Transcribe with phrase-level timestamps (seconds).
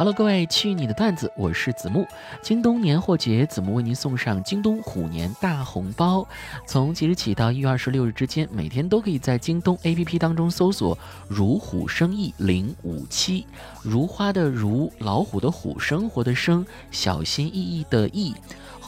[0.00, 2.06] Hello，各位，去你的段子，我是子木。
[2.40, 6.26] 京东年货节，子木为您送上京东虎年大红包。
[6.66, 10.96] 从即日起到一月二十六日之间，每天都可以在京东 APP 当中搜索
[11.28, 13.46] “如虎生意零五七”，
[13.84, 18.34] 如花的如，老虎的虎，生活的生，小心翼翼的翼。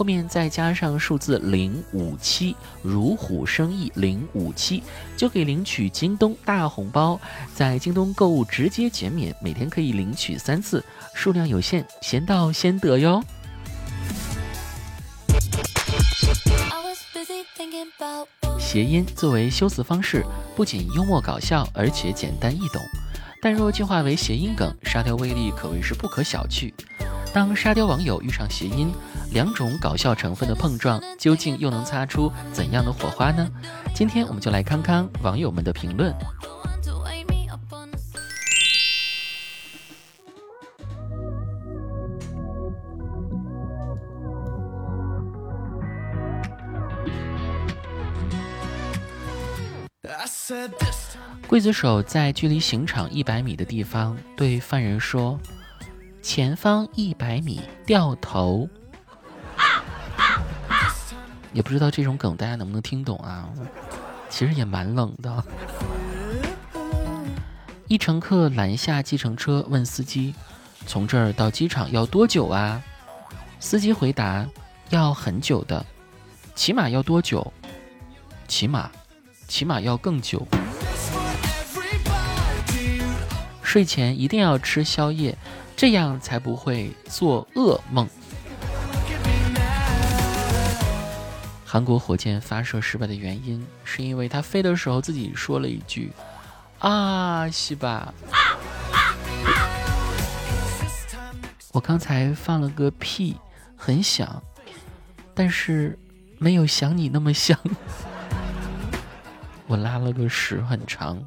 [0.02, 4.82] 后面再加上数字零五七，如虎生翼零五七，
[5.16, 7.20] 就可以领取京东大红包。
[7.54, 10.84] 在京东购物直接减免，每天可以领取三次，
[11.14, 13.22] 数量有限，先到先得哟。
[18.58, 20.24] 谐音作为修辞方式，
[20.56, 22.82] 不仅幽默搞笑，而且简单易懂。
[23.40, 26.72] 但若进化为谐音梗，沙雕威力可谓是不可小觑。
[27.32, 28.92] 当沙雕网友遇上谐音，
[29.32, 33.48] 两种搞笑成分的碰撞，究竟又能擦出怎样的火花呢？
[33.94, 36.14] 今天我们就来看看网友们的评论。
[51.48, 55.38] 刽子手在距离刑场一百米的地方对犯人说。
[56.22, 58.68] 前方一百米掉头，
[61.52, 63.48] 也不知道这种梗大家能不能听懂啊？
[64.30, 65.44] 其实也蛮冷的。
[67.88, 70.32] 一乘客拦下计程车，问司机
[70.86, 72.80] ：“从这儿到机场要多久啊？”
[73.58, 74.46] 司机回答
[74.90, 75.84] ：“要很久的，
[76.54, 77.52] 起码要多久？
[78.46, 78.90] 起码，
[79.48, 80.46] 起码要更久。
[83.60, 85.36] 睡前一定要吃宵夜。”
[85.76, 88.08] 这样才不会做噩梦。
[91.64, 96.12] 韩国火箭发射失败的原因，是因为它飞的时候自己说了一句
[96.80, 98.12] ：“啊，西吧。”
[101.72, 103.34] 我刚才放了个屁，
[103.74, 104.42] 很响，
[105.34, 105.98] 但是
[106.38, 107.58] 没有想你那么响。
[109.66, 111.26] 我拉了个屎很长，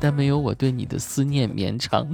[0.00, 2.04] 但没有我对你的思念绵长。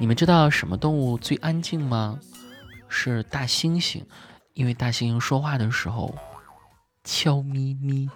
[0.00, 2.20] 你们知道什么动物最安静吗？
[2.88, 4.04] 是大猩猩，
[4.54, 6.14] 因为大猩猩说话的时候
[7.02, 8.08] 悄咪咪。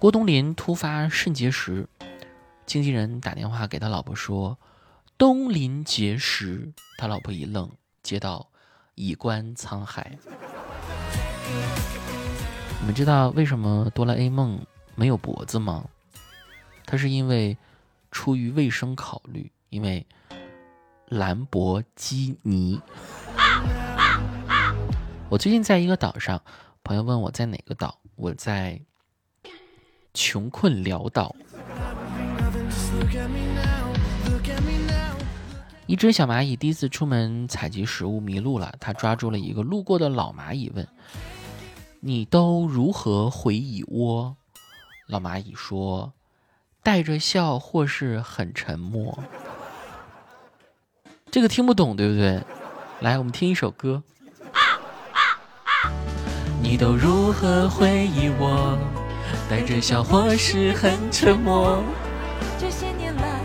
[0.00, 1.88] 郭冬临突发肾结石，
[2.66, 4.58] 经纪人打电话给他老婆说
[5.16, 7.70] ：“冬临结石。”他老婆一愣，
[8.02, 8.48] 接到
[8.96, 10.18] “已观沧海”。
[12.80, 14.60] 你们知道为什么哆啦 A 梦
[14.96, 15.84] 没有脖子吗？
[16.86, 17.56] 它是因为
[18.10, 20.06] 出于卫生考虑，因为
[21.08, 22.80] 兰博基尼。
[25.28, 26.40] 我最近在一个岛上，
[26.84, 28.80] 朋友问我在哪个岛，我在
[30.12, 31.34] 穷困潦倒。
[35.86, 40.86] 一只小蚂蚁第一次出门采集食物迷路了，它抓住了一个路过的老蚂蚁，问
[42.00, 44.36] ：“你都如何回蚁窝？”
[45.08, 46.12] 老蚂蚁说。
[46.84, 49.18] 带着笑，或是很沉默。
[51.30, 52.42] 这个听不懂，对不对？
[53.00, 54.02] 来，我们听一首歌。
[56.60, 58.78] 你都如何回忆我？
[59.48, 61.82] 带着笑，或是很沉默。
[62.58, 63.40] 这些年来，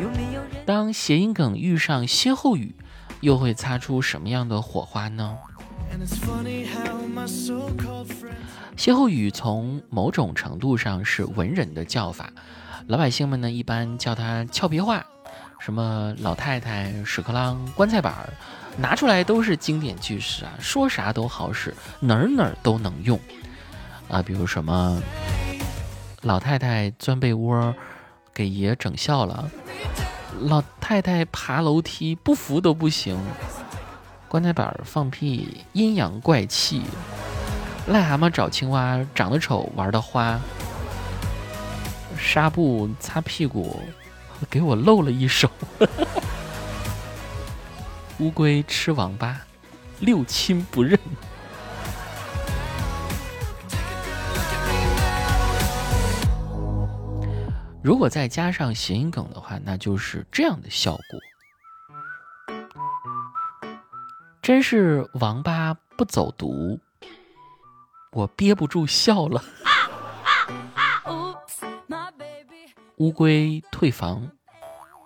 [0.00, 0.64] 有没有人？
[0.64, 2.74] 当谐音梗遇上歇后语，
[3.20, 5.36] 又会擦出什么样的火花呢？
[8.76, 12.30] 歇后语从某种程度上是文人的叫法，
[12.88, 15.04] 老百姓们呢一般叫它俏皮话，
[15.60, 18.28] 什么老太太、屎壳郎、棺材板儿，
[18.76, 23.18] 拿出来都是经典句式啊，说啥都好使，哪儿哪儿都能用
[24.08, 24.20] 啊。
[24.20, 25.00] 比如什么
[26.22, 27.74] 老太太钻被窝，
[28.34, 29.48] 给爷整笑了；
[30.40, 33.18] 老太太爬楼梯不服都不行。
[34.34, 36.80] 棺材板放屁，阴阳怪气；
[37.88, 40.40] 癞蛤蟆找青蛙，长得丑，玩的花；
[42.18, 43.80] 纱布擦屁股，
[44.50, 45.46] 给我露了一手；
[48.18, 49.40] 乌龟吃王八，
[50.00, 50.98] 六亲不认。
[57.80, 61.20] 如果再加上谐音梗的话，那就是这样的效果。
[64.44, 66.78] 真是王八不走读，
[68.12, 69.42] 我憋不住笑了。
[72.98, 74.30] 乌龟退房，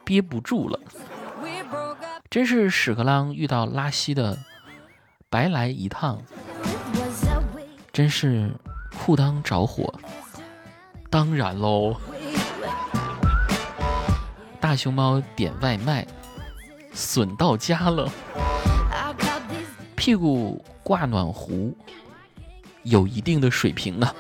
[0.05, 0.81] 憋不住了。
[2.29, 4.37] 真是屎壳郎遇到拉稀的，
[5.31, 6.21] 白来一趟。
[7.93, 8.53] 真是
[8.99, 9.95] 裤裆着火，
[11.09, 11.95] 当然喽。
[14.59, 16.05] 大熊猫点外卖，
[16.93, 18.11] 损到家了。
[19.99, 21.77] 屁股挂暖壶，
[22.85, 24.15] 有一定的水平呢。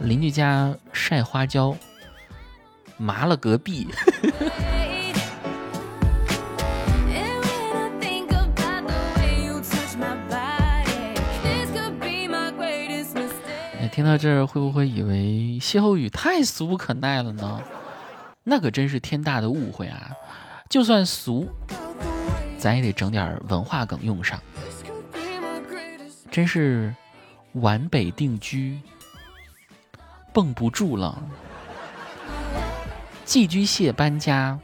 [0.00, 1.74] 邻居家晒花椒，
[2.98, 3.88] 麻了隔壁。
[13.90, 17.60] 听到这儿，会不会以为歇后语太俗不可耐了呢？
[18.44, 20.12] 那可真是天大的误会啊！
[20.68, 21.48] 就算俗，
[22.60, 24.38] 咱也得整点文化梗用上。
[26.30, 26.94] 真是
[27.54, 28.78] 皖北定居，
[30.32, 31.18] 蹦不住了；
[33.24, 34.58] 寄居蟹搬家，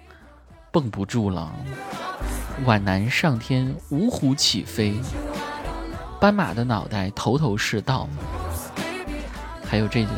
[0.71, 1.51] 蹦不住了；
[2.67, 4.95] 皖南上天，五虎起飞，
[6.21, 8.07] 斑马的脑袋头头是道。
[9.65, 10.11] 还有这个，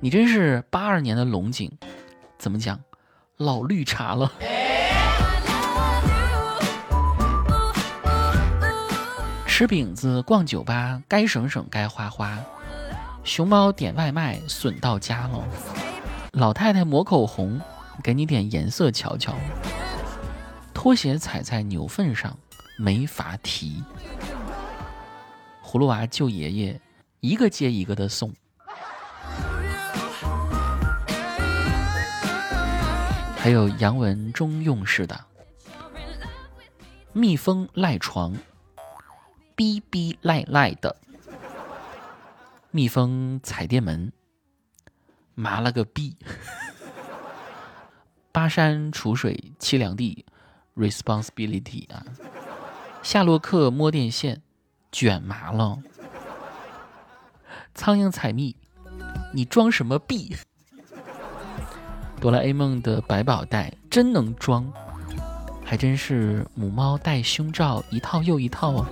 [0.00, 1.70] 你真是八二年的龙井，
[2.36, 2.78] 怎么讲？
[3.36, 4.32] 老绿茶了。
[9.56, 12.38] 吃饼子逛酒吧，该省省该花花。
[13.24, 15.42] 熊猫点外卖，损到家了。
[16.32, 17.58] 老太太抹口红，
[18.04, 19.34] 给你点颜色瞧瞧。
[20.74, 22.36] 拖鞋踩在牛粪上，
[22.76, 23.82] 没法提。
[25.64, 26.78] 葫芦娃救爷爷。
[27.20, 28.30] 一个接一个的送，
[33.38, 35.18] 还有洋文中用式的，
[37.14, 38.34] 蜜蜂赖床，
[39.56, 40.94] 逼逼赖赖的，
[42.70, 44.12] 蜜蜂踩电门，
[45.34, 46.14] 麻了个逼，
[48.30, 50.26] 巴山楚水凄凉地
[50.76, 52.04] ，responsibility 啊，
[53.02, 54.42] 夏洛克摸电线，
[54.92, 55.78] 卷麻了。
[57.74, 58.54] 苍蝇采蜜，
[59.32, 60.36] 你装什么逼？
[62.20, 64.70] 哆啦 A 梦的百宝袋真能装，
[65.64, 68.90] 还真是母猫戴胸罩一套又一套啊！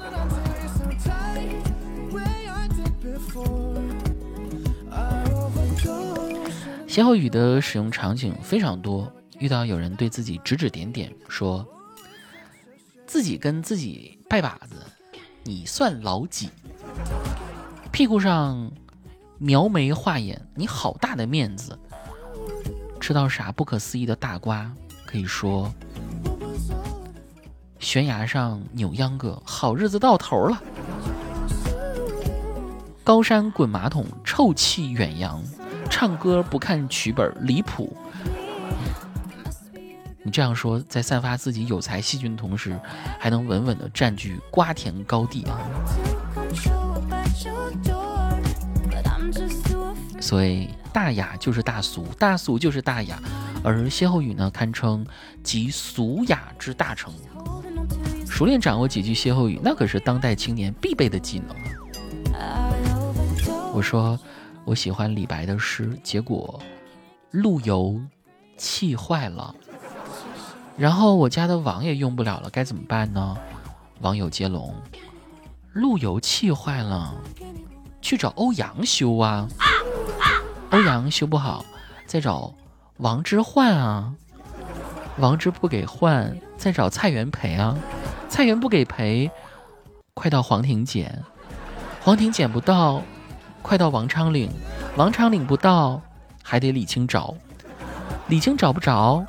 [6.95, 11.67] 歇后语的使用场景非常多，遇到有人对自己指指点点，说
[13.05, 14.77] 自己跟自己拜把子，
[15.43, 16.51] 你算老几？
[17.91, 18.71] 屁股上
[19.39, 21.77] 描眉画眼，你好大的面子！
[23.01, 24.73] 吃到啥不可思议的大瓜，
[25.05, 25.75] 可以说
[27.81, 30.63] 悬崖上扭秧歌，好日子到头了。
[33.03, 35.43] 高山滚马桶，臭气远扬。
[35.91, 37.97] 唱歌不看曲本，离谱。
[40.23, 42.79] 你这样说，在散发自己有才细菌的同时，
[43.19, 45.61] 还能稳稳的占据瓜田高地啊！
[50.21, 53.21] 所以大雅就是大俗，大俗就是大雅，
[53.63, 55.07] 而歇后语呢，堪称
[55.43, 57.13] 集俗雅之大成。
[58.27, 61.55] 熟练掌握几句歇后语，那可是当代青年必备的技能
[62.41, 62.73] 啊！
[63.75, 64.19] 我说
[64.65, 66.61] 我喜欢李白的诗，结果
[67.31, 68.01] 路由
[68.57, 69.55] 气坏了，
[70.77, 73.37] 然后我家的网也用不了了，该怎么办呢？
[74.01, 74.75] 网友接龙，
[75.73, 77.15] 路由气坏了，
[78.01, 79.47] 去找欧阳修啊。
[80.71, 81.65] 欧阳修不好，
[82.07, 82.53] 再找
[82.97, 84.15] 王之涣啊。
[85.19, 87.77] 王之不给换，再找蔡元培啊。
[88.29, 89.31] 蔡元不给培，
[90.15, 91.23] 快到黄庭简。
[92.03, 93.01] 黄庭简不到，
[93.65, 94.51] 快到王昌龄。
[94.95, 96.03] 王昌龄不到，
[96.43, 97.35] 还得李清找。
[98.29, 99.25] 李清找不着，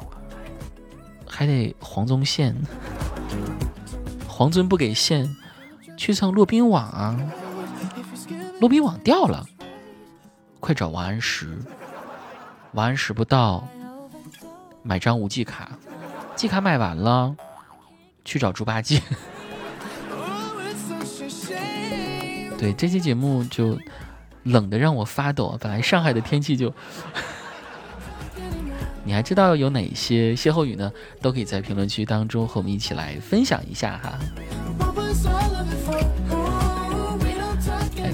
[1.26, 2.54] 还得黄宗宪。
[4.28, 5.34] 黄尊不给线，
[5.96, 7.18] 去蹭骆宾网啊。
[8.60, 9.46] 骆宾网掉了。
[10.60, 11.58] 快找王安石，
[12.74, 13.66] 王安石不到，
[14.84, 15.72] 买张无忌卡，
[16.36, 17.34] 季卡买完了，
[18.26, 19.02] 去找猪八戒。
[22.58, 23.78] 对，这期节目就
[24.46, 25.56] 冷的让我发抖。
[25.62, 26.74] 本来上海的天气就，
[29.06, 30.92] 你还知道有哪些歇后语呢？
[31.22, 34.18] 都可以在评论区当中和我们一起来分享一下哈。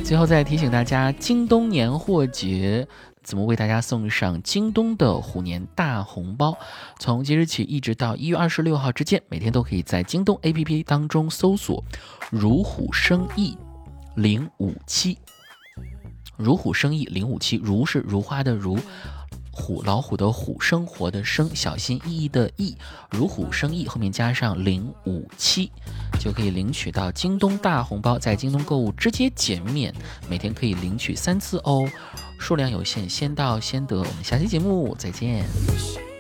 [0.04, 2.86] 最后再提醒大家，京东年货节
[3.24, 6.58] 怎么为大家送上京东的虎年大红包？
[7.00, 11.82] 从即日起一直到一月二十六号之间，每天都可以在京东 APP 当中搜索
[12.30, 13.58] “如虎生意
[14.16, 15.18] 零五七”，
[16.42, 18.80] 如虎生翼零五七，如是如花的如，
[19.52, 22.76] 虎老虎的虎，生活的生，小心翼翼的翼，
[23.12, 25.72] 如虎生翼，后面加上零五七，
[26.20, 29.94] 就可以领取到京东大红包，在京东购物直接减免，
[30.30, 31.88] 每天可以领取三次哦，
[32.40, 34.00] 数量有限，先到先得。
[34.00, 36.11] 我们下期节目再见。